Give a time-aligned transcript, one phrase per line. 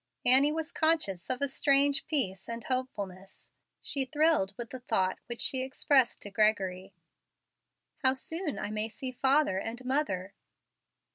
[0.25, 3.51] Annie was conscious of a strange peace and hopefulness.
[3.81, 6.95] She thrilled with the thought which she expressed to Gregory
[7.99, 10.33] "How soon I may see father and mother!"